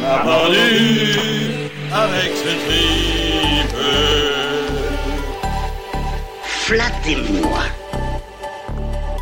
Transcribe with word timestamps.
On 0.00 0.06
a 0.06 0.18
pendu 0.20 0.56
avec 1.92 2.32
ce. 2.36 2.48
Flattez-moi. 6.42 7.60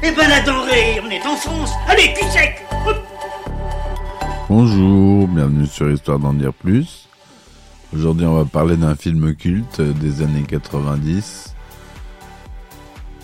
Eh 0.02 0.10
ben 0.12 0.28
la 0.28 0.40
denrée, 0.42 1.00
on 1.04 1.10
est 1.10 1.26
en 1.26 1.34
France. 1.34 1.72
Allez, 1.88 2.12
cul 2.14 2.24
sec. 2.30 2.64
Bonjour, 4.48 5.26
bienvenue 5.26 5.66
sur 5.66 5.90
Histoire 5.90 6.18
d'en 6.18 6.32
dire 6.32 6.52
plus. 6.52 7.08
Aujourd'hui, 7.92 8.26
on 8.26 8.36
va 8.36 8.44
parler 8.44 8.76
d'un 8.76 8.94
film 8.94 9.34
culte 9.34 9.80
des 9.80 10.22
années 10.22 10.44
90. 10.46 11.54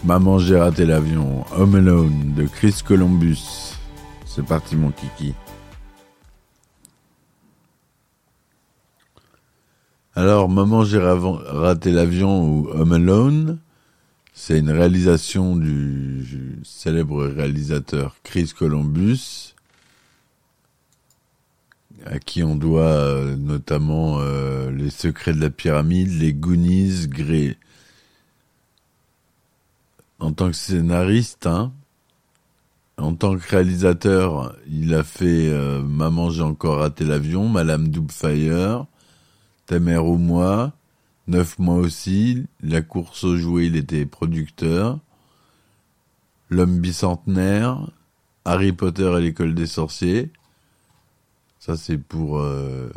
Maman, 0.05 0.39
j'ai 0.39 0.57
raté 0.57 0.87
l'avion, 0.87 1.45
Home 1.57 1.77
Alone 1.77 2.33
de 2.35 2.47
Chris 2.47 2.81
Columbus. 2.85 3.77
C'est 4.27 4.45
parti, 4.45 4.75
mon 4.75 4.91
kiki. 4.91 5.35
Alors, 10.17 10.49
Maman, 10.49 10.85
j'ai 10.85 11.01
raté 11.01 11.91
l'avion 11.91 12.47
ou 12.47 12.69
Home 12.71 12.93
Alone, 12.93 13.59
c'est 14.33 14.59
une 14.59 14.71
réalisation 14.71 15.57
du, 15.57 16.23
du 16.23 16.61
célèbre 16.63 17.27
réalisateur 17.27 18.17
Chris 18.23 18.53
Columbus 18.57 19.55
à 22.05 22.19
qui 22.19 22.43
on 22.43 22.55
doit 22.55 22.83
euh, 22.83 23.37
notamment 23.37 24.19
euh, 24.21 24.71
Les 24.71 24.91
Secrets 24.91 25.33
de 25.33 25.41
la 25.41 25.51
Pyramide, 25.51 26.11
Les 26.21 26.33
Goonies, 26.33 27.09
Grey. 27.09 27.57
En 30.21 30.33
tant 30.33 30.49
que 30.49 30.57
scénariste, 30.57 31.47
hein, 31.47 31.73
en 32.99 33.15
tant 33.15 33.37
que 33.37 33.49
réalisateur, 33.49 34.55
il 34.69 34.95
a 34.95 35.03
fait 35.03 35.49
euh, 35.49 35.83
Maman, 35.83 36.31
j'ai 36.31 36.43
encore 36.43 36.79
raté 36.79 37.05
l'avion, 37.05 37.49
Madame 37.49 37.89
Doubtfire, 37.89 38.87
Ta 39.67 39.79
mère 39.79 40.07
ou 40.07 40.19
moi, 40.19 40.73
Neuf 41.27 41.59
mois 41.59 41.77
aussi, 41.77 42.47
La 42.61 42.83
course 42.83 43.25
aux 43.25 43.37
jouets, 43.37 43.67
il 43.67 43.77
était 43.77 44.07
producteur, 44.07 44.99
L'homme 46.51 46.79
bicentenaire, 46.81 47.91
Harry 48.45 48.73
Potter 48.73 49.11
et 49.19 49.21
l'école 49.23 49.55
des 49.55 49.67
sorciers, 49.67 50.31
ça, 51.65 51.79
c'est 51.79 51.97
pour 51.97 52.41
euh, 52.41 52.91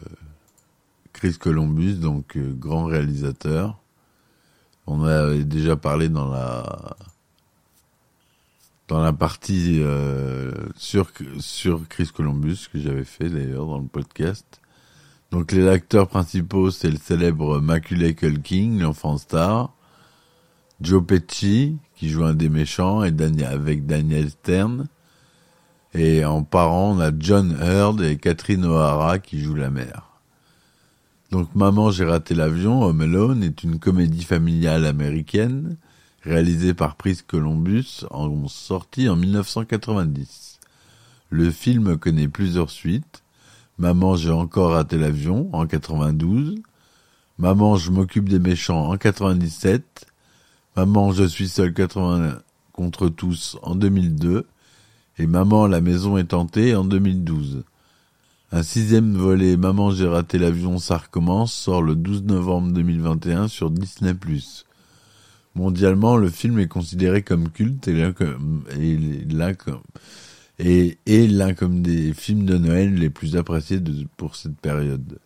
Chris 1.13 1.38
Columbus, 1.39 1.93
donc 1.93 2.35
euh, 2.35 2.51
grand 2.53 2.83
réalisateur. 2.83 3.79
On 4.88 5.05
a 5.05 5.35
déjà 5.38 5.77
parlé 5.77 6.09
dans 6.09 6.29
la 6.29 6.73
partie 9.13 9.79
euh, 9.79 10.51
sur 10.75 11.13
sur 11.39 11.88
Chris 11.88 12.09
Columbus 12.13 12.67
que 12.69 12.77
j'avais 12.77 13.05
fait 13.05 13.29
d'ailleurs 13.29 13.67
dans 13.67 13.79
le 13.79 13.88
podcast. 13.88 14.59
Donc 15.31 15.52
les 15.52 15.67
acteurs 15.67 16.08
principaux, 16.08 16.72
c'est 16.72 16.89
le 16.89 16.97
célèbre 16.97 17.59
Macaulay 17.59 18.14
Culkin, 18.14 18.78
l'enfant 18.80 19.17
star, 19.17 19.73
Joe 20.81 21.03
Pesci 21.06 21.78
qui 21.96 22.09
joue 22.09 22.24
un 22.24 22.34
des 22.34 22.50
méchants 22.50 23.03
et 23.03 23.13
avec 23.44 23.85
Daniel 23.85 24.29
Stern. 24.29 24.88
Et 25.94 26.24
en 26.24 26.44
parents, 26.44 26.96
on 26.96 27.00
a 27.00 27.12
John 27.18 27.57
Hurd 27.59 28.01
et 28.01 28.18
Catherine 28.18 28.66
O'Hara 28.66 29.18
qui 29.19 29.41
jouent 29.41 29.56
la 29.56 29.72
mère. 29.72 30.07
Donc 31.31 31.53
Maman, 31.56 31.91
j'ai 31.91 32.06
raté 32.06 32.35
l'avion, 32.35 32.84
Home 32.84 33.01
Alone 33.01 33.44
est 33.44 33.63
une 33.63 33.80
comédie 33.80 34.24
familiale 34.24 34.85
américaine 34.85 35.78
réalisée 36.22 36.74
par 36.74 36.97
Chris 36.97 37.19
Columbus 37.25 38.06
en 38.12 38.47
sortie 38.47 39.09
en 39.09 39.16
1990. 39.16 40.59
Le 41.30 41.51
film 41.51 41.97
connaît 41.97 42.28
plusieurs 42.28 42.69
suites. 42.69 43.24
Maman, 43.77 44.15
j'ai 44.15 44.31
encore 44.31 44.71
raté 44.71 44.97
l'avion 44.97 45.49
en 45.53 45.67
92. 45.67 46.55
Maman, 47.38 47.75
je 47.75 47.91
m'occupe 47.91 48.27
des 48.27 48.39
méchants 48.39 48.89
en 48.89 48.97
97. 48.97 50.07
Maman, 50.75 51.11
je 51.11 51.23
suis 51.23 51.47
seul 51.47 51.73
80 51.73 52.39
contre 52.73 53.09
tous 53.09 53.57
en 53.61 53.75
2002 53.75 54.47
et 55.19 55.27
Maman, 55.27 55.67
la 55.67 55.81
maison 55.81 56.17
est 56.17 56.25
tentée 56.25 56.75
en 56.75 56.83
2012. 56.83 57.63
Un 58.51 58.63
sixième 58.63 59.15
volet 59.15 59.57
Maman, 59.57 59.91
j'ai 59.91 60.07
raté 60.07 60.38
l'avion, 60.38 60.77
ça 60.77 60.97
recommence 60.97 61.53
sort 61.53 61.81
le 61.81 61.95
12 61.95 62.23
novembre 62.23 62.71
2021 62.71 63.47
sur 63.47 63.71
Disney+. 63.71 64.13
Mondialement, 65.55 66.17
le 66.17 66.29
film 66.29 66.59
est 66.59 66.67
considéré 66.67 67.23
comme 67.23 67.49
culte 67.49 67.88
et 67.88 67.94
l'un 67.94 68.13
comme, 68.13 68.63
et 68.79 68.95
l'un 69.29 69.53
comme, 69.55 69.81
et, 70.59 70.97
et 71.06 71.28
l'un 71.28 71.53
comme 71.53 71.81
des 71.81 72.13
films 72.13 72.45
de 72.45 72.57
Noël 72.57 72.95
les 72.95 73.09
plus 73.09 73.35
appréciés 73.35 73.79
pour 74.18 74.35
cette 74.35 74.57
période. 74.57 75.19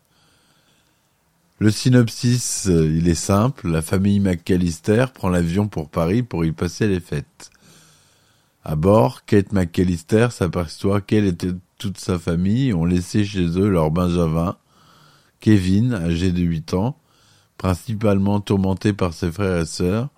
Le 1.59 1.69
synopsis, 1.69 2.68
euh, 2.69 2.92
il 2.97 3.08
est 3.08 3.14
simple. 3.14 3.69
La 3.69 3.84
famille 3.84 4.19
McAllister 4.19 5.06
prend 5.14 5.30
l'avion 5.30 5.68
pour 5.68 5.90
Paris 5.90 6.24
pour 6.24 6.44
y 6.44 6.52
passer 6.52 6.88
les 6.88 7.00
fêtes. 7.00 7.52
À 8.64 8.75
bord, 8.75 9.25
Kate 9.25 9.53
McAllister 9.53 10.30
s'aperçoit 10.31 11.02
qu'elle 11.02 11.25
et 11.25 11.36
toute 11.78 12.00
sa 12.00 12.18
famille 12.18 12.74
ont 12.74 12.86
laissé 12.86 13.25
chez 13.25 13.46
eux 13.59 13.69
leur 13.69 13.92
Benjamin, 13.92 14.58
Kevin, 15.40 15.94
âgé 15.94 16.31
de 16.31 16.42
8 16.42 16.74
ans, 16.74 16.98
principalement 17.58 18.40
tourmenté 18.40 18.94
par 18.94 19.13
ses 19.13 19.31
frères 19.31 19.62
et 19.62 19.66
sœurs. 19.66 20.09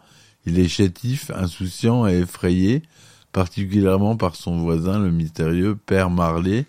Il 0.46 0.60
est 0.60 0.70
chétif, 0.70 1.30
insouciant 1.36 2.08
et 2.08 2.20
effrayé, 2.20 2.84
particulièrement 3.34 4.16
par 4.16 4.36
son 4.36 4.58
voisin, 4.60 5.00
le 5.00 5.12
mystérieux 5.12 5.76
Père 5.76 6.10
Marley, 6.10 6.66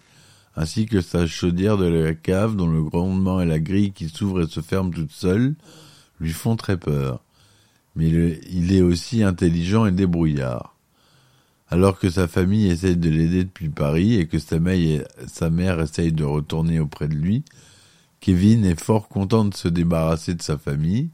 ainsi 0.56 0.86
que 0.86 1.00
sa 1.00 1.26
chaudière 1.26 1.76
de 1.76 1.86
la 1.86 2.14
cave 2.14 2.56
dont 2.56 2.66
le 2.68 2.82
grondement 2.82 3.40
et 3.40 3.46
la 3.46 3.58
grille 3.60 3.92
qui 3.92 4.08
s'ouvre 4.08 4.42
et 4.42 4.46
se 4.48 4.60
ferme 4.60 4.92
toute 4.92 5.12
seule 5.12 5.54
lui 6.20 6.32
font 6.32 6.56
très 6.56 6.76
peur. 6.76 7.22
Mais 7.96 8.08
il- 8.08 8.72
est 8.72 8.80
aussi 8.82 9.22
intelligent 9.22 9.86
et 9.86 9.92
débrouillard. 9.92 10.74
Alors 11.68 11.98
que 11.98 12.08
sa 12.08 12.28
famille 12.28 12.66
essaye 12.68 12.96
de 12.96 13.10
l'aider 13.10 13.44
depuis 13.44 13.68
Paris 13.68 14.14
et 14.14 14.26
que 14.26 14.38
sa 14.38 14.58
mère, 14.60 15.04
sa 15.26 15.50
mère 15.50 15.80
essaye 15.80 16.12
de 16.12 16.24
retourner 16.24 16.78
auprès 16.80 17.08
de 17.08 17.14
lui, 17.14 17.44
Kevin 18.20 18.64
est 18.64 18.80
fort 18.80 19.08
content 19.08 19.44
de 19.44 19.54
se 19.54 19.68
débarrasser 19.68 20.34
de 20.34 20.42
sa 20.42 20.56
famille, 20.56 21.10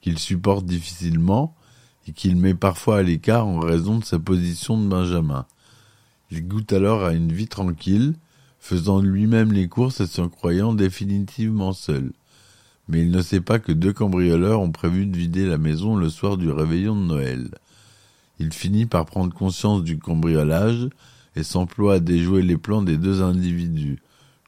qu'il 0.00 0.18
supporte 0.18 0.64
difficilement 0.64 1.55
et 2.06 2.12
qu'il 2.12 2.36
met 2.36 2.54
parfois 2.54 2.98
à 2.98 3.02
l'écart 3.02 3.46
en 3.46 3.60
raison 3.60 3.98
de 3.98 4.04
sa 4.04 4.18
position 4.18 4.80
de 4.80 4.86
Benjamin. 4.86 5.46
Il 6.30 6.46
goûte 6.46 6.72
alors 6.72 7.04
à 7.04 7.12
une 7.12 7.32
vie 7.32 7.48
tranquille, 7.48 8.14
faisant 8.58 9.00
lui-même 9.00 9.52
les 9.52 9.68
courses 9.68 10.00
et 10.00 10.06
se 10.06 10.22
croyant 10.22 10.74
définitivement 10.74 11.72
seul. 11.72 12.12
Mais 12.88 13.02
il 13.02 13.10
ne 13.10 13.22
sait 13.22 13.40
pas 13.40 13.58
que 13.58 13.72
deux 13.72 13.92
cambrioleurs 13.92 14.60
ont 14.60 14.70
prévu 14.70 15.06
de 15.06 15.16
vider 15.16 15.46
la 15.46 15.58
maison 15.58 15.96
le 15.96 16.08
soir 16.08 16.36
du 16.36 16.50
réveillon 16.50 16.94
de 16.94 17.06
Noël. 17.06 17.50
Il 18.38 18.52
finit 18.52 18.86
par 18.86 19.06
prendre 19.06 19.34
conscience 19.34 19.82
du 19.82 19.98
cambriolage 19.98 20.88
et 21.34 21.42
s'emploie 21.42 21.94
à 21.94 22.00
déjouer 22.00 22.42
les 22.42 22.56
plans 22.56 22.82
des 22.82 22.96
deux 22.96 23.22
individus, 23.22 23.98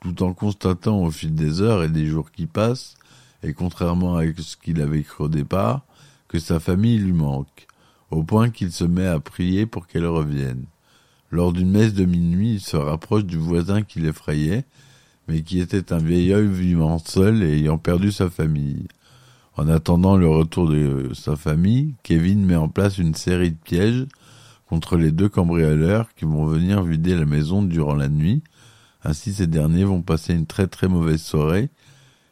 tout 0.02 0.22
en 0.22 0.32
constatant 0.32 1.02
au 1.02 1.10
fil 1.10 1.34
des 1.34 1.60
heures 1.60 1.82
et 1.82 1.88
des 1.88 2.06
jours 2.06 2.30
qui 2.30 2.46
passent, 2.46 2.94
et 3.42 3.52
contrairement 3.52 4.16
à 4.16 4.24
ce 4.36 4.56
qu'il 4.56 4.80
avait 4.80 5.02
cru 5.02 5.24
au 5.24 5.28
départ, 5.28 5.82
que 6.28 6.38
sa 6.38 6.60
famille 6.60 6.98
lui 6.98 7.12
manque, 7.12 7.66
au 8.10 8.22
point 8.22 8.50
qu'il 8.50 8.70
se 8.70 8.84
met 8.84 9.06
à 9.06 9.20
prier 9.20 9.66
pour 9.66 9.86
qu'elle 9.86 10.06
revienne. 10.06 10.64
Lors 11.30 11.52
d'une 11.52 11.70
messe 11.70 11.94
de 11.94 12.04
minuit, 12.04 12.54
il 12.54 12.60
se 12.60 12.76
rapproche 12.76 13.24
du 13.24 13.36
voisin 13.36 13.82
qui 13.82 14.00
l'effrayait, 14.00 14.64
mais 15.26 15.42
qui 15.42 15.60
était 15.60 15.92
un 15.92 15.98
vieil 15.98 16.32
homme 16.32 16.52
vivant 16.52 16.98
seul 16.98 17.42
et 17.42 17.58
ayant 17.58 17.78
perdu 17.78 18.12
sa 18.12 18.30
famille. 18.30 18.88
En 19.56 19.68
attendant 19.68 20.16
le 20.16 20.28
retour 20.28 20.68
de 20.68 21.10
sa 21.14 21.36
famille, 21.36 21.94
Kevin 22.02 22.46
met 22.46 22.56
en 22.56 22.68
place 22.68 22.98
une 22.98 23.14
série 23.14 23.50
de 23.50 23.56
pièges 23.56 24.06
contre 24.68 24.96
les 24.96 25.10
deux 25.10 25.28
cambrioleurs 25.28 26.14
qui 26.14 26.24
vont 26.24 26.46
venir 26.46 26.82
vider 26.82 27.14
la 27.16 27.24
maison 27.24 27.62
durant 27.62 27.94
la 27.94 28.08
nuit. 28.08 28.42
Ainsi, 29.02 29.34
ces 29.34 29.46
derniers 29.46 29.84
vont 29.84 30.02
passer 30.02 30.32
une 30.32 30.46
très 30.46 30.66
très 30.66 30.88
mauvaise 30.88 31.22
soirée 31.22 31.70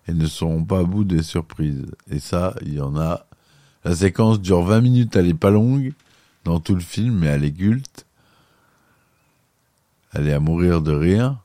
et 0.08 0.12
ne 0.12 0.26
seront 0.26 0.64
pas 0.64 0.81
à 0.81 0.84
bout 0.84 1.04
des 1.04 1.22
surprises. 1.22 1.87
Et 2.10 2.20
ça, 2.20 2.54
il 2.62 2.75
y 2.75 2.81
en 2.81 2.96
a. 2.96 3.25
La 3.86 3.94
séquence 3.94 4.40
dure 4.40 4.62
20 4.62 4.80
minutes, 4.80 5.14
elle 5.14 5.28
est 5.28 5.34
pas 5.34 5.52
longue 5.52 5.92
dans 6.42 6.58
tout 6.58 6.74
le 6.74 6.80
film, 6.80 7.20
mais 7.20 7.28
elle 7.28 7.44
est 7.44 7.52
culte. 7.52 8.04
Elle 10.12 10.26
est 10.26 10.32
à 10.32 10.40
mourir 10.40 10.82
de 10.82 10.90
rire. 10.90 11.36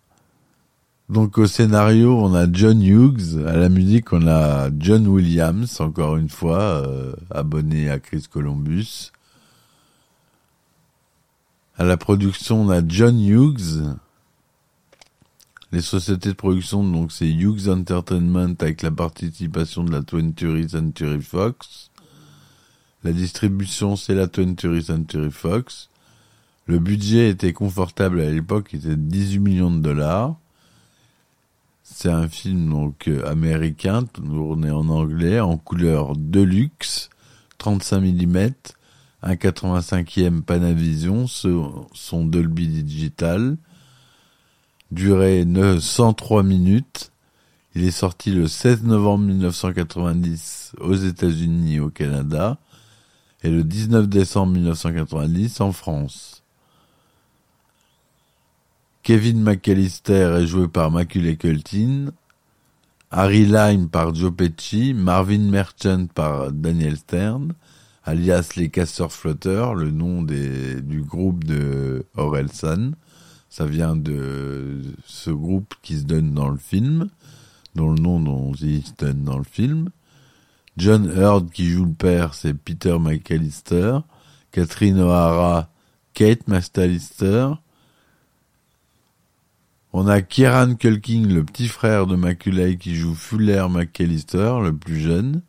Donc 1.08 1.38
au 1.38 1.46
scénario, 1.46 2.18
on 2.18 2.34
a 2.34 2.52
John 2.52 2.82
Hughes, 2.82 3.46
à 3.46 3.56
la 3.58 3.70
musique, 3.70 4.12
on 4.12 4.26
a 4.26 4.72
John 4.76 5.06
Williams, 5.06 5.80
encore 5.82 6.18
une 6.18 6.30
fois, 6.30 6.62
euh, 6.62 7.14
abonné 7.30 7.92
à 7.92 8.00
Chris 8.00 8.26
Columbus. 8.28 9.12
À 11.78 11.84
la 11.84 11.96
production, 11.96 12.64
on 12.64 12.70
a 12.72 12.82
John 12.84 13.20
Hughes. 13.20 13.84
Les 15.72 15.82
sociétés 15.82 16.30
de 16.30 16.34
production, 16.34 16.84
donc 16.84 17.12
c'est 17.12 17.30
Hughes 17.30 17.70
Entertainment 17.70 18.56
avec 18.60 18.82
la 18.82 18.90
participation 18.90 19.84
de 19.84 19.92
la 19.92 20.02
20th 20.02 20.70
Century 20.70 21.22
Fox. 21.22 21.91
La 23.04 23.14
distribution, 23.14 23.96
c'est 23.96 24.14
la 24.14 24.28
20th 24.28 24.82
Century 24.82 25.32
Fox. 25.32 25.90
Le 26.68 26.78
budget 26.78 27.30
était 27.30 27.52
confortable 27.52 28.22
à 28.22 28.30
l'époque, 28.30 28.70
il 28.74 28.80
était 28.80 28.90
de 28.90 28.96
18 28.96 29.40
millions 29.40 29.72
de 29.72 29.80
dollars. 29.80 30.36
C'est 31.84 32.10
un 32.10 32.30
film 32.30 32.70
donc 32.70 33.08
euh, 33.08 33.28
américain, 33.28 34.04
tourné 34.04 34.70
en 34.70 34.88
anglais, 34.90 35.40
en 35.40 35.58
couleur 35.58 36.16
Deluxe, 36.16 37.10
35 37.58 38.02
mm, 38.02 38.50
un 39.24 39.34
85e 39.34 40.42
Panavision, 40.42 41.26
son 41.28 42.26
Dolby 42.26 42.68
Digital, 42.68 43.58
durée 44.92 45.46
103 45.80 46.44
minutes. 46.44 47.12
Il 47.74 47.84
est 47.84 47.92
sorti 47.92 48.32
le 48.32 48.48
16 48.48 48.84
novembre 48.84 49.26
1990 49.26 50.74
aux 50.80 50.96
États-Unis 50.96 51.76
et 51.76 51.80
au 51.80 51.90
Canada 51.90 52.60
et 53.44 53.50
le 53.50 53.64
19 53.64 54.08
décembre 54.08 54.54
1990 54.54 55.62
en 55.62 55.72
France. 55.72 56.44
Kevin 59.04 59.42
McAllister 59.42 60.38
est 60.40 60.46
joué 60.46 60.68
par 60.68 60.92
Macaulay 60.92 61.36
Culkin, 61.36 62.12
Harry 63.10 63.46
Lime 63.46 63.90
par 63.90 64.14
Joe 64.14 64.32
Pesci, 64.32 64.94
Marvin 64.94 65.50
Merchant 65.50 66.06
par 66.14 66.52
Daniel 66.52 66.98
Stern, 66.98 67.54
alias 68.04 68.52
les 68.56 68.70
casseurs 68.70 69.12
flotteurs, 69.12 69.74
le 69.74 69.90
nom 69.90 70.22
du 70.22 71.02
groupe 71.02 71.44
de 71.44 72.06
Orelsan. 72.16 72.92
Ça 73.50 73.66
vient 73.66 73.96
de 73.96 74.82
ce 75.06 75.32
groupe 75.32 75.74
qui 75.82 75.98
se 75.98 76.04
donne 76.04 76.34
dans 76.34 76.50
le 76.50 76.58
film, 76.58 77.10
dont 77.76 77.90
le 77.90 78.02
nom 78.02 78.20
dont 78.20 78.54
il 78.54 78.86
se 78.86 78.94
donne 78.98 79.24
dans 79.24 79.38
le 79.38 79.44
film. 79.44 79.90
John 80.78 81.12
Hurd 81.16 81.52
qui 81.52 81.70
joue 81.70 81.86
le 81.86 81.94
père, 81.94 82.34
c'est 82.34 82.54
Peter 82.54 82.98
McAllister. 83.00 84.00
Catherine 84.52 85.00
O'Hara, 85.00 85.70
Kate 86.14 86.48
McAllister. 86.48 87.50
On 89.94 90.08
a 90.08 90.22
Kieran 90.22 90.76
Culkin, 90.76 91.28
le 91.28 91.44
petit 91.44 91.68
frère 91.68 92.08
de 92.08 92.16
Macaulay, 92.16 92.78
qui 92.78 92.96
joue 92.96 93.14
Fuller 93.14 93.66
McAllister, 93.70 94.60
le 94.64 94.74
plus 94.74 95.00
jeune. 95.00 95.42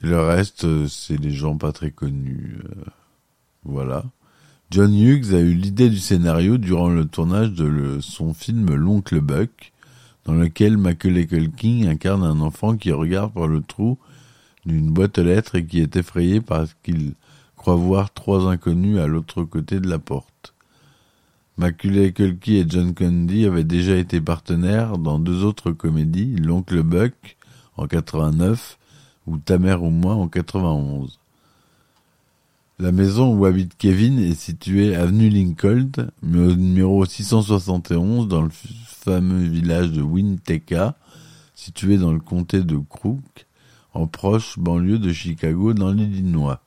le 0.00 0.20
reste, 0.20 0.64
euh, 0.64 0.86
c'est 0.86 1.18
des 1.18 1.32
gens 1.32 1.56
pas 1.56 1.72
très 1.72 1.90
connus. 1.90 2.58
Euh, 2.64 2.84
voilà. 3.64 4.04
John 4.70 4.94
Hughes 4.94 5.34
a 5.34 5.38
eu 5.38 5.54
l'idée 5.54 5.88
du 5.88 5.98
scénario 5.98 6.58
durant 6.58 6.90
le 6.90 7.06
tournage 7.06 7.52
de 7.52 7.98
son 8.00 8.34
film 8.34 8.74
L'Oncle 8.74 9.20
Buck, 9.20 9.72
dans 10.28 10.34
lequel 10.34 10.76
Macaulay 10.76 11.26
Culkin 11.26 11.88
incarne 11.88 12.22
un 12.22 12.40
enfant 12.42 12.76
qui 12.76 12.92
regarde 12.92 13.32
par 13.32 13.46
le 13.46 13.62
trou 13.62 13.96
d'une 14.66 14.90
boîte 14.90 15.16
aux 15.16 15.22
lettres 15.22 15.54
et 15.54 15.64
qui 15.64 15.80
est 15.80 15.96
effrayé 15.96 16.42
parce 16.42 16.76
qu'il 16.82 17.14
croit 17.56 17.76
voir 17.76 18.12
trois 18.12 18.46
inconnus 18.46 18.98
à 18.98 19.06
l'autre 19.06 19.44
côté 19.44 19.80
de 19.80 19.88
la 19.88 19.98
porte. 19.98 20.52
Macaulay 21.56 22.12
Culkin 22.12 22.52
et 22.52 22.66
John 22.68 22.92
Candy 22.92 23.46
avaient 23.46 23.64
déjà 23.64 23.96
été 23.96 24.20
partenaires 24.20 24.98
dans 24.98 25.18
deux 25.18 25.44
autres 25.44 25.72
comédies, 25.72 26.36
L'Oncle 26.36 26.82
Buck 26.82 27.38
en 27.78 27.86
89 27.86 28.78
ou 29.26 29.38
Ta 29.38 29.56
mère 29.56 29.82
ou 29.82 29.88
moi 29.88 30.14
en 30.14 30.28
91. 30.28 31.18
La 32.80 32.92
maison 32.92 33.34
où 33.34 33.44
habite 33.44 33.76
Kevin 33.76 34.20
est 34.20 34.38
située 34.38 34.94
avenue 34.94 35.28
Lincoln, 35.28 35.90
au 36.22 36.54
numéro 36.54 37.04
671 37.04 38.28
dans 38.28 38.42
le 38.42 38.50
fameux 38.52 39.42
village 39.42 39.90
de 39.90 40.00
Winteka, 40.00 40.96
situé 41.56 41.98
dans 41.98 42.12
le 42.12 42.20
comté 42.20 42.62
de 42.62 42.76
Crook, 42.76 43.46
en 43.94 44.06
proche 44.06 44.60
banlieue 44.60 45.00
de 45.00 45.12
Chicago 45.12 45.74
dans 45.74 45.90
l'Illinois. 45.90 46.60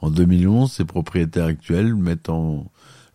En 0.00 0.10
2011, 0.10 0.72
ses 0.72 0.86
propriétaires 0.86 1.44
actuels 1.44 1.94
mettent 1.94 2.30
en 2.30 2.64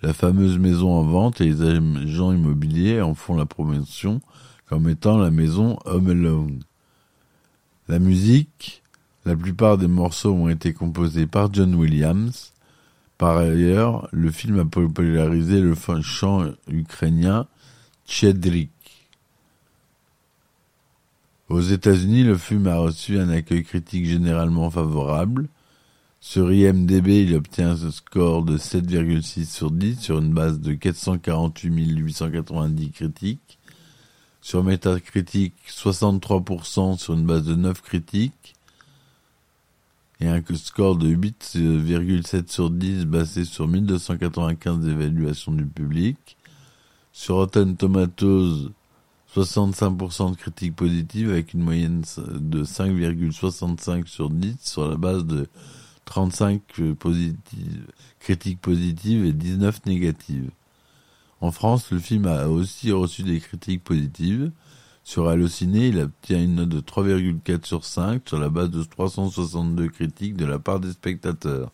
la 0.03 0.13
fameuse 0.13 0.59
maison 0.59 0.91
en 0.91 1.01
vente 1.01 1.41
et 1.41 1.45
les 1.45 1.63
agents 1.63 2.31
immobiliers 2.31 3.01
en 3.01 3.15
font 3.15 3.35
la 3.35 3.47
promotion 3.47 4.21
comme 4.67 4.87
étant 4.87 5.17
la 5.17 5.31
maison 5.31 5.79
Home 5.85 6.11
Alone. 6.11 6.59
La 7.87 7.97
musique, 7.97 8.83
la 9.25 9.35
plupart 9.35 9.77
des 9.77 9.87
morceaux 9.87 10.33
ont 10.33 10.49
été 10.49 10.73
composés 10.73 11.25
par 11.25 11.51
John 11.51 11.73
Williams. 11.73 12.53
Par 13.17 13.37
ailleurs, 13.37 14.07
le 14.11 14.29
film 14.29 14.59
a 14.59 14.65
popularisé 14.65 15.61
le 15.61 15.73
chant 16.01 16.45
ukrainien 16.67 17.47
Tchedrik. 18.07 18.69
Aux 21.49 21.61
États-Unis, 21.61 22.23
le 22.23 22.37
film 22.37 22.67
a 22.67 22.77
reçu 22.77 23.19
un 23.19 23.29
accueil 23.29 23.63
critique 23.63 24.05
généralement 24.05 24.69
favorable. 24.69 25.47
Sur 26.19 26.51
IMDB, 26.51 27.23
il 27.23 27.35
obtient 27.35 27.71
un 27.71 27.91
score 27.91 28.43
de 28.43 28.57
7,6 28.57 29.45
sur 29.45 29.69
10 29.71 29.99
sur 29.99 30.19
une 30.19 30.33
base 30.33 30.59
de 30.59 30.73
448 30.73 31.97
890 31.97 32.91
critiques. 32.91 33.59
Sur 34.41 34.63
Metacritic, 34.63 35.53
63% 35.67 36.97
sur 36.97 37.13
une 37.13 37.25
base 37.25 37.43
de 37.43 37.55
9 37.55 37.81
critiques. 37.81 38.54
Et 40.21 40.27
un 40.27 40.41
score 40.55 40.95
de 40.95 41.13
8,7 41.13 42.49
sur 42.49 42.69
10 42.69 43.05
basé 43.05 43.43
sur 43.43 43.67
1295 43.67 44.87
évaluations 44.87 45.51
du 45.51 45.65
public. 45.65 46.37
Sur 47.11 47.35
Rotten 47.35 47.75
Tomatoes, 47.75 48.71
65% 49.35 50.31
de 50.31 50.35
critiques 50.37 50.75
positives 50.75 51.29
avec 51.29 51.53
une 51.53 51.61
moyenne 51.61 52.03
de 52.17 52.63
5,65 52.63 54.07
sur 54.07 54.29
10 54.29 54.55
sur 54.61 54.89
la 54.89 54.95
base 54.95 55.25
de 55.25 55.47
35 56.05 56.61
positives, 56.97 57.87
critiques 58.19 58.61
positives 58.61 59.25
et 59.25 59.33
19 59.33 59.85
négatives. 59.85 60.49
En 61.41 61.51
France, 61.51 61.91
le 61.91 61.99
film 61.99 62.25
a 62.27 62.47
aussi 62.47 62.91
reçu 62.91 63.23
des 63.23 63.39
critiques 63.39 63.83
positives. 63.83 64.51
Sur 65.05 65.27
Allociné, 65.27 65.89
il 65.89 65.99
obtient 65.99 66.41
une 66.41 66.55
note 66.55 66.69
de 66.69 66.79
3,4 66.79 67.63
sur 67.63 67.85
5 67.85 68.23
sur 68.27 68.39
la 68.39 68.49
base 68.49 68.71
de 68.71 68.81
362 68.81 69.87
critiques 69.89 70.35
de 70.35 70.45
la 70.45 70.57
part 70.57 70.79
des 70.79 70.91
spectateurs. 70.91 71.71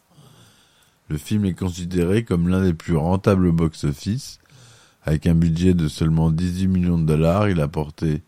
Le 1.08 1.18
film 1.18 1.46
est 1.46 1.54
considéré 1.54 2.26
comme 2.26 2.50
l'un 2.50 2.62
des 2.62 2.74
plus 2.74 2.98
rentables 2.98 3.54
box-office. 3.54 4.40
Avec 5.06 5.28
un 5.28 5.34
budget 5.34 5.74
de 5.74 5.88
seulement 5.88 6.30
18 6.30 6.68
millions 6.68 6.98
de 6.98 7.06
dollars, 7.06 7.48
il 7.48 7.62
a 7.62 7.70
porté 7.70 8.22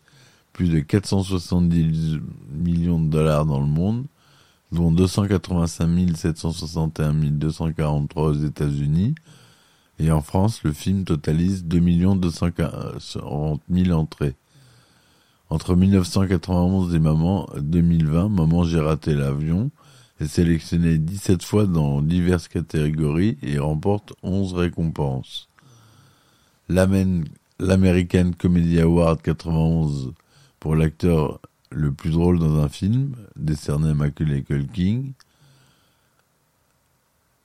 plus 0.54 0.70
de 0.70 0.80
470 0.80 2.20
millions 2.54 2.98
de 2.98 3.10
dollars 3.10 3.44
dans 3.44 3.60
le 3.60 3.66
monde, 3.66 4.06
dont 4.72 4.90
285 4.90 6.16
761 6.16 7.12
243 7.12 8.24
aux 8.24 8.32
États-Unis. 8.32 9.14
Et 9.98 10.10
en 10.10 10.22
France, 10.22 10.64
le 10.64 10.72
film 10.72 11.04
totalise 11.04 11.66
2 11.66 11.78
240 12.16 13.60
000 13.68 13.90
entrées. 13.90 14.34
Entre 15.54 15.76
1991 15.76 16.96
et 16.96 16.98
Maman 16.98 17.48
2020, 17.56 18.28
Maman 18.28 18.64
j'ai 18.64 18.80
raté 18.80 19.14
l'avion 19.14 19.70
est 20.18 20.26
sélectionné 20.26 20.98
17 20.98 21.44
fois 21.44 21.66
dans 21.66 22.02
diverses 22.02 22.48
catégories 22.48 23.38
et 23.40 23.60
remporte 23.60 24.14
11 24.24 24.52
récompenses. 24.54 25.48
L'American 26.68 28.32
Comedy 28.36 28.80
Award 28.80 29.22
91 29.22 30.14
pour 30.58 30.74
l'acteur 30.74 31.38
le 31.70 31.92
plus 31.92 32.10
drôle 32.10 32.40
dans 32.40 32.58
un 32.58 32.68
film, 32.68 33.14
décerné 33.36 33.90
à 33.90 33.94
Macaulay 33.94 34.42
Culkin. 34.42 35.04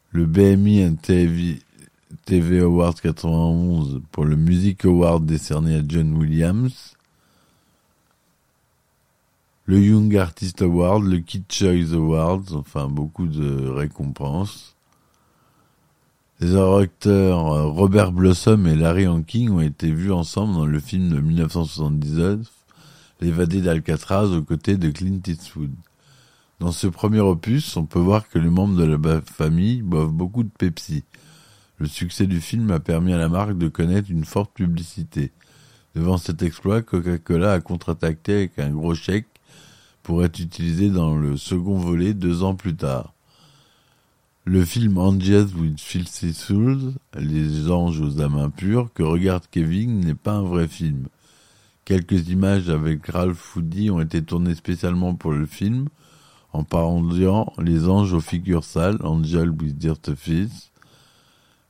Le 0.09 0.25
BMI 0.25 0.97
TV, 2.25 2.59
Awards 2.59 2.99
91 2.99 4.01
pour 4.11 4.25
le 4.25 4.35
Music 4.35 4.83
Award 4.85 5.27
décerné 5.27 5.75
à 5.75 5.83
John 5.87 6.17
Williams. 6.17 6.95
Le 9.69 9.79
Young 9.79 10.17
Artist 10.17 10.63
Award, 10.63 11.03
le 11.03 11.19
Kid 11.19 11.43
Choice 11.47 11.93
Awards, 11.93 12.55
enfin 12.55 12.88
beaucoup 12.88 13.27
de 13.27 13.69
récompenses. 13.69 14.75
Les 16.39 16.55
acteurs 16.55 17.53
euh, 17.53 17.67
Robert 17.67 18.11
Blossom 18.11 18.65
et 18.65 18.73
Larry 18.75 19.07
Hanking 19.07 19.51
ont 19.51 19.61
été 19.61 19.91
vus 19.91 20.11
ensemble 20.11 20.55
dans 20.55 20.65
le 20.65 20.79
film 20.79 21.09
de 21.09 21.19
1979 21.19 22.47
l'évadé 23.21 23.61
d'Alcatraz 23.61 24.35
aux 24.35 24.41
côtés 24.41 24.75
de 24.75 24.89
Clint 24.89 25.21
Eastwood. 25.27 25.69
Dans 26.59 26.71
ce 26.71 26.88
premier 26.88 27.19
opus, 27.19 27.77
on 27.77 27.85
peut 27.85 27.99
voir 27.99 28.27
que 28.27 28.39
les 28.39 28.49
membres 28.49 28.75
de 28.75 28.85
la 28.85 29.21
famille 29.21 29.83
boivent 29.83 30.09
beaucoup 30.09 30.41
de 30.41 30.49
Pepsi. 30.49 31.03
Le 31.77 31.85
succès 31.85 32.25
du 32.25 32.41
film 32.41 32.71
a 32.71 32.79
permis 32.79 33.13
à 33.13 33.19
la 33.19 33.29
marque 33.29 33.59
de 33.59 33.67
connaître 33.67 34.09
une 34.09 34.25
forte 34.25 34.51
publicité. 34.51 35.31
Devant 35.93 36.17
cet 36.17 36.41
exploit, 36.41 36.81
Coca-Cola 36.81 37.53
a 37.53 37.59
contre-attaqué 37.59 38.33
avec 38.33 38.57
un 38.57 38.71
gros 38.71 38.95
chèque 38.95 39.27
pour 40.03 40.23
être 40.23 40.39
utilisé 40.39 40.89
dans 40.89 41.15
le 41.15 41.37
second 41.37 41.77
volet 41.77 42.13
deux 42.13 42.43
ans 42.43 42.55
plus 42.55 42.75
tard. 42.75 43.13
Le 44.45 44.65
film 44.65 44.97
Angels 44.97 45.53
with 45.55 45.79
Filthy 45.79 46.33
Souls, 46.33 46.93
Les 47.15 47.69
anges 47.69 47.99
aux 47.99 48.21
âmes 48.21 48.37
impures, 48.37 48.89
que 48.93 49.03
regarde 49.03 49.43
Kevin, 49.51 49.99
n'est 49.99 50.15
pas 50.15 50.33
un 50.33 50.43
vrai 50.43 50.67
film. 50.67 51.07
Quelques 51.85 52.29
images 52.29 52.69
avec 52.69 53.05
Ralph 53.07 53.37
Foody 53.37 53.91
ont 53.91 53.99
été 53.99 54.23
tournées 54.23 54.55
spécialement 54.55 55.13
pour 55.13 55.33
le 55.33 55.45
film, 55.45 55.87
en 56.53 56.63
parodiant 56.63 57.53
Les 57.61 57.87
anges 57.87 58.13
aux 58.13 58.21
figures 58.21 58.63
sales, 58.63 58.97
Angel 59.03 59.49
with 59.49 59.77
Dirty 59.77 60.15
Face, 60.15 60.71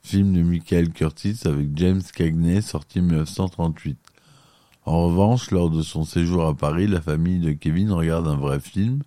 film 0.02 0.34
de 0.34 0.42
Michael 0.42 0.92
Curtis 0.92 1.40
avec 1.46 1.70
James 1.76 2.02
Cagney 2.16 2.62
sorti 2.62 3.00
en 3.00 3.04
1938. 3.04 3.98
En 4.90 5.06
revanche, 5.06 5.52
lors 5.52 5.70
de 5.70 5.84
son 5.84 6.04
séjour 6.04 6.48
à 6.48 6.56
Paris, 6.56 6.88
la 6.88 7.00
famille 7.00 7.38
de 7.38 7.52
Kevin 7.52 7.92
regarde 7.92 8.28
un 8.28 8.36
vrai 8.36 8.60
film. 8.60 9.04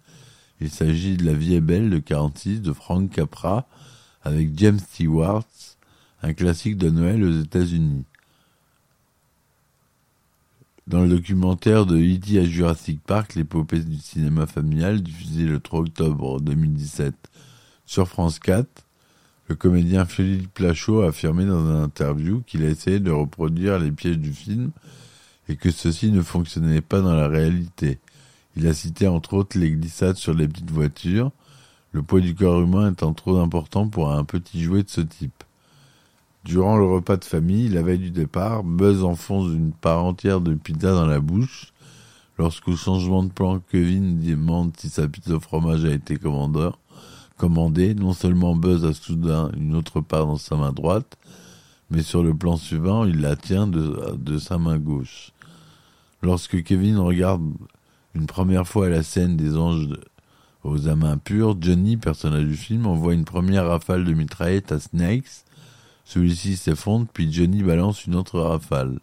Il 0.61 0.71
s'agit 0.71 1.17
de 1.17 1.25
La 1.25 1.33
vie 1.33 1.57
est 1.57 1.61
belle 1.61 1.91
de 1.91 1.99
46 1.99 2.63
de 2.63 2.73
Frank 2.73 3.11
Capra 3.11 3.67
avec 4.23 4.57
James 4.57 4.79
Stewart, 4.79 5.43
un 6.23 6.35
classique 6.35 6.77
de 6.77 6.89
Noël 6.89 7.25
aux 7.25 7.41
États-Unis. 7.41 8.05
Dans 10.87 11.03
le 11.03 11.09
documentaire 11.09 11.85
de 11.85 11.97
E.T. 11.97 12.39
à 12.39 12.45
Jurassic 12.45 13.03
Park, 13.03 13.35
l'épopée 13.35 13.81
du 13.81 13.99
cinéma 13.99 14.47
familial, 14.47 15.03
diffusé 15.03 15.47
le 15.47 15.59
3 15.59 15.81
octobre 15.81 16.41
2017 16.41 17.13
sur 17.87 18.07
France 18.07 18.39
4, 18.39 18.69
le 19.49 19.57
comédien 19.57 20.05
Philippe 20.05 20.61
Lachaud 20.61 21.03
a 21.03 21.09
affirmé 21.09 21.45
dans 21.45 21.69
une 21.69 21.83
interview 21.83 22.41
qu'il 22.47 22.63
a 22.63 22.69
essayé 22.69 23.01
de 23.01 23.11
reproduire 23.11 23.81
les 23.81 23.91
pièges 23.91 24.21
du 24.21 24.33
film 24.33 24.71
que 25.57 25.71
ceci 25.71 26.11
ne 26.11 26.23
fonctionnait 26.23 26.81
pas 26.81 27.01
dans 27.01 27.15
la 27.15 27.29
réalité. 27.29 27.99
Il 28.57 28.67
a 28.67 28.75
cité 28.75 29.09
entre 29.09 29.35
autres 29.35 29.59
les 29.59 29.71
glissades 29.71 30.17
sur 30.17 30.35
les 30.35 30.47
petites 30.47 30.71
voitures, 30.71 31.31
le 31.93 32.03
poids 32.03 32.21
du 32.21 32.35
corps 32.35 32.61
humain 32.61 32.93
étant 32.93 33.13
trop 33.13 33.39
important 33.39 33.89
pour 33.89 34.13
un 34.13 34.25
petit 34.25 34.63
jouet 34.63 34.83
de 34.83 34.91
ce 34.91 35.01
type. 35.01 35.45
Durant 36.45 36.77
le 36.77 36.85
repas 36.85 37.17
de 37.17 37.25
famille, 37.25 37.69
la 37.69 37.83
veille 37.83 37.99
du 37.99 38.11
départ, 38.11 38.65
Buzz 38.65 39.05
enfonce 39.05 39.53
une 39.53 39.73
part 39.73 40.05
entière 40.05 40.41
de 40.41 40.55
pizza 40.55 40.93
dans 40.93 41.07
la 41.07 41.21
bouche. 41.21 41.73
Lorsqu'au 42.37 42.77
changement 42.77 43.23
de 43.23 43.31
plan, 43.31 43.61
Kevin 43.71 44.21
demande 44.21 44.73
si 44.77 44.89
sa 44.89 45.07
pizza 45.07 45.35
au 45.35 45.41
fromage 45.41 45.85
a 45.85 45.93
été 45.93 46.17
commandée. 46.17 47.95
Non 47.95 48.13
seulement 48.13 48.57
Buzz 48.57 48.85
a 48.85 48.93
soudain 48.93 49.51
une 49.57 49.77
autre 49.77 50.01
part 50.01 50.27
dans 50.27 50.37
sa 50.37 50.57
main 50.57 50.73
droite, 50.73 51.17
mais 51.91 52.03
sur 52.03 52.23
le 52.23 52.35
plan 52.35 52.57
suivant, 52.57 53.05
il 53.05 53.21
la 53.21 53.37
tient 53.37 53.67
de 53.67 54.39
sa 54.39 54.59
main 54.59 54.79
gauche. 54.79 55.33
Lorsque 56.23 56.63
Kevin 56.63 56.99
regarde 56.99 57.43
une 58.15 58.27
première 58.27 58.67
fois 58.67 58.89
la 58.89 59.03
scène 59.03 59.37
des 59.37 59.57
anges 59.57 59.89
aux 60.63 60.89
âmes 60.89 61.03
impures, 61.03 61.57
Johnny, 61.61 61.97
personnage 61.97 62.45
du 62.45 62.57
film, 62.57 62.87
envoie 62.87 63.15
une 63.15 63.25
première 63.25 63.67
rafale 63.67 64.05
de 64.05 64.13
mitraillette 64.13 64.71
à 64.71 64.79
Snakes, 64.79 65.45
celui-ci 66.05 66.57
s'effondre, 66.57 67.09
puis 67.13 67.33
Johnny 67.33 67.65
balance 67.65 68.07
une 68.07 68.15
autre 68.15 68.39
rafale. 68.39 69.01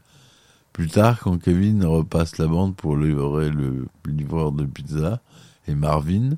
Plus 0.72 0.88
tard, 0.88 1.20
quand 1.20 1.38
Kevin 1.38 1.84
repasse 1.84 2.38
la 2.38 2.48
bande 2.48 2.78
pour 2.78 2.96
livrer 2.96 3.50
le 3.50 3.88
livreur 4.08 4.54
de 4.54 4.64
pizza 4.64 5.20
et 5.68 5.76
Marvin, 5.76 6.38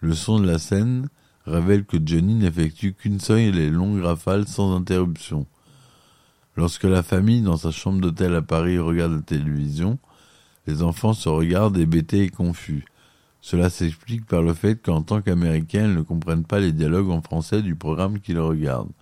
le 0.00 0.14
son 0.14 0.40
de 0.40 0.46
la 0.46 0.58
scène 0.58 1.10
révèle 1.44 1.84
que 1.84 1.98
Johnny 2.02 2.36
n'effectue 2.36 2.94
qu'une 2.94 3.20
seule 3.20 3.68
longue 3.68 4.00
rafale 4.00 4.48
sans 4.48 4.74
interruption. 4.74 5.46
Lorsque 6.56 6.84
la 6.84 7.02
famille, 7.02 7.42
dans 7.42 7.58
sa 7.58 7.70
chambre 7.70 8.00
d'hôtel 8.00 8.34
à 8.34 8.40
Paris, 8.40 8.78
regarde 8.78 9.12
la 9.12 9.20
télévision, 9.20 9.98
les 10.66 10.82
enfants 10.82 11.12
se 11.12 11.28
regardent 11.28 11.78
hébétés 11.78 12.24
et 12.24 12.28
confus. 12.28 12.84
Cela 13.40 13.70
s'explique 13.70 14.24
par 14.26 14.42
le 14.42 14.54
fait 14.54 14.80
qu'en 14.80 15.02
tant 15.02 15.20
qu'Américains, 15.20 15.88
ils 15.88 15.94
ne 15.94 16.02
comprennent 16.02 16.44
pas 16.44 16.60
les 16.60 16.72
dialogues 16.72 17.10
en 17.10 17.22
français 17.22 17.60
du 17.60 17.74
programme 17.74 18.20
qu'ils 18.20 18.38
regardent. 18.38 18.92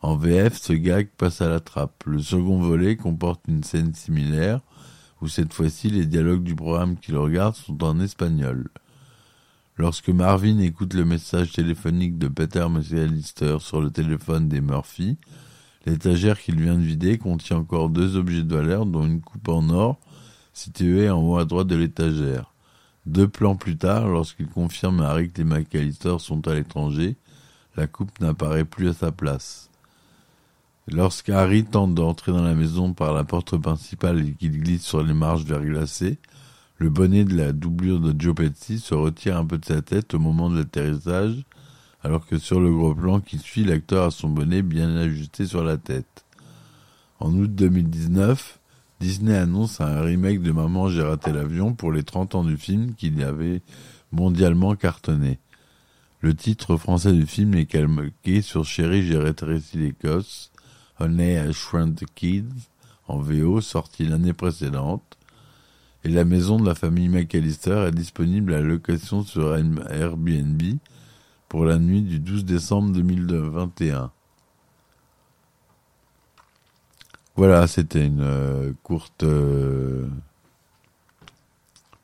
En 0.00 0.16
VF, 0.16 0.58
ce 0.58 0.72
gag 0.72 1.08
passe 1.18 1.42
à 1.42 1.48
la 1.48 1.60
trappe. 1.60 2.04
Le 2.06 2.20
second 2.20 2.58
volet 2.60 2.96
comporte 2.96 3.42
une 3.48 3.64
scène 3.64 3.92
similaire, 3.92 4.60
où 5.20 5.28
cette 5.28 5.52
fois-ci 5.52 5.90
les 5.90 6.06
dialogues 6.06 6.44
du 6.44 6.54
programme 6.54 6.96
qu'il 6.96 7.16
regarde 7.16 7.56
sont 7.56 7.82
en 7.84 8.00
espagnol. 8.00 8.68
Lorsque 9.76 10.08
Marvin 10.08 10.58
écoute 10.58 10.94
le 10.94 11.04
message 11.04 11.52
téléphonique 11.52 12.18
de 12.18 12.28
Peter 12.28 12.66
McAllister 12.68 13.58
sur 13.60 13.80
le 13.80 13.90
téléphone 13.90 14.48
des 14.48 14.60
Murphy, 14.60 15.18
l'étagère 15.84 16.40
qu'il 16.40 16.60
vient 16.60 16.76
de 16.76 16.82
vider 16.82 17.18
contient 17.18 17.58
encore 17.58 17.90
deux 17.90 18.16
objets 18.16 18.42
de 18.42 18.54
valeur, 18.54 18.86
dont 18.86 19.04
une 19.04 19.20
coupe 19.20 19.48
en 19.48 19.68
or 19.68 20.00
située 20.58 21.08
en 21.08 21.22
haut 21.22 21.38
à 21.38 21.44
droite 21.44 21.68
de 21.68 21.76
l'étagère. 21.76 22.52
Deux 23.06 23.28
plans 23.28 23.56
plus 23.56 23.76
tard, 23.76 24.08
lorsqu'il 24.08 24.48
confirme 24.48 25.00
à 25.00 25.10
Harry 25.10 25.30
que 25.30 25.38
les 25.38 25.44
McAllister 25.44 26.16
sont 26.18 26.46
à 26.48 26.54
l'étranger, 26.54 27.16
la 27.76 27.86
coupe 27.86 28.20
n'apparaît 28.20 28.64
plus 28.64 28.88
à 28.88 28.92
sa 28.92 29.12
place. 29.12 29.70
Lorsqu'Harry 30.88 31.64
tente 31.64 31.94
d'entrer 31.94 32.32
dans 32.32 32.42
la 32.42 32.54
maison 32.54 32.92
par 32.92 33.12
la 33.12 33.22
porte 33.22 33.56
principale 33.56 34.26
et 34.26 34.32
qu'il 34.32 34.60
glisse 34.60 34.84
sur 34.84 35.02
les 35.02 35.14
marches 35.14 35.44
verglacées, 35.44 36.18
le 36.78 36.90
bonnet 36.90 37.24
de 37.24 37.36
la 37.36 37.52
doublure 37.52 38.00
de 38.00 38.14
Joe 38.18 38.34
Pesci 38.34 38.78
se 38.78 38.94
retire 38.94 39.36
un 39.36 39.44
peu 39.44 39.58
de 39.58 39.64
sa 39.64 39.80
tête 39.80 40.14
au 40.14 40.18
moment 40.18 40.50
de 40.50 40.58
l'atterrissage, 40.58 41.44
alors 42.02 42.26
que 42.26 42.38
sur 42.38 42.60
le 42.60 42.72
gros 42.72 42.94
plan 42.94 43.20
qui 43.20 43.38
suit, 43.38 43.64
l'acteur 43.64 44.06
a 44.06 44.10
son 44.10 44.28
bonnet 44.28 44.62
bien 44.62 44.96
ajusté 44.96 45.46
sur 45.46 45.62
la 45.62 45.76
tête. 45.76 46.24
En 47.20 47.32
août 47.32 47.54
2019, 47.54 48.57
Disney 49.00 49.36
annonce 49.36 49.80
un 49.80 50.00
remake 50.00 50.42
de 50.42 50.50
Maman 50.50 50.88
j'ai 50.88 51.02
raté 51.02 51.32
l'avion 51.32 51.72
pour 51.72 51.92
les 51.92 52.02
30 52.02 52.34
ans 52.34 52.44
du 52.44 52.56
film 52.56 52.94
qu'il 52.94 53.22
avait 53.22 53.62
mondialement 54.10 54.74
cartonné. 54.74 55.38
Le 56.20 56.34
titre 56.34 56.76
français 56.76 57.12
du 57.12 57.24
film 57.24 57.54
est 57.54 57.66
calqué 57.66 58.42
sur 58.42 58.64
Chérie 58.64 59.06
j'ai 59.06 59.18
rétréci 59.18 59.78
l'Écosse, 59.78 60.50
Honey 60.98 61.34
I 61.48 61.52
Shrunk 61.52 61.96
the 62.00 62.06
Kids 62.12 62.70
en 63.06 63.18
VO 63.18 63.60
sorti 63.60 64.04
l'année 64.04 64.32
précédente 64.32 65.16
et 66.02 66.08
la 66.08 66.24
maison 66.24 66.58
de 66.58 66.66
la 66.66 66.74
famille 66.74 67.08
McAllister 67.08 67.84
est 67.86 67.92
disponible 67.92 68.52
à 68.52 68.60
location 68.60 69.22
sur 69.22 69.56
Airbnb 69.56 70.62
pour 71.48 71.64
la 71.64 71.78
nuit 71.78 72.02
du 72.02 72.18
12 72.18 72.44
décembre 72.44 72.92
2021. 72.92 74.10
Voilà, 77.38 77.68
c'était 77.68 78.04
une 78.04 78.22
euh, 78.22 78.72
courte 78.82 79.22
euh, 79.22 80.08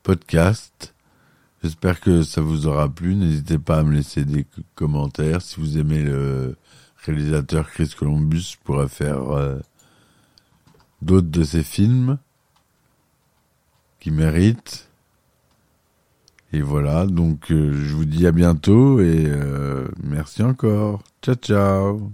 podcast. 0.01 0.95
J'espère 1.61 1.99
que 1.99 2.23
ça 2.23 2.39
vous 2.39 2.67
aura 2.67 2.87
plu. 2.87 3.15
N'hésitez 3.15 3.59
pas 3.59 3.79
à 3.79 3.83
me 3.83 3.95
laisser 3.95 4.23
des 4.23 4.45
commentaires 4.75 5.41
si 5.41 5.59
vous 5.59 5.77
aimez 5.77 6.01
le 6.01 6.55
réalisateur 7.05 7.69
Chris 7.69 7.93
Columbus 7.99 8.55
pourrait 8.63 8.87
faire 8.87 9.29
euh, 9.31 9.59
d'autres 11.01 11.27
de 11.27 11.43
ses 11.43 11.63
films 11.63 12.17
qui 13.99 14.11
méritent. 14.11 14.89
Et 16.53 16.61
voilà, 16.61 17.05
donc 17.05 17.47
je 17.49 17.93
vous 17.93 18.05
dis 18.05 18.25
à 18.25 18.31
bientôt 18.31 19.01
et 19.01 19.29
merci 20.01 20.43
encore. 20.43 21.03
Ciao 21.21 21.35
ciao. 21.35 22.13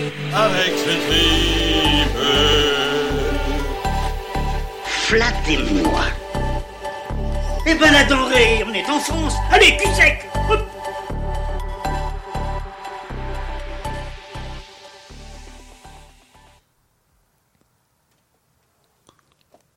avec 0.33 0.73
ce 0.77 0.89
tripe. 1.07 2.17
Flattez-moi. 4.85 6.01
Eh 7.67 7.75
ben 7.75 7.91
la 7.91 8.03
denrée, 8.05 8.63
on 8.67 8.73
est 8.73 8.89
en 8.89 8.99
France. 8.99 9.35
Allez, 9.51 9.77
cul 9.77 9.93
sec 9.93 10.30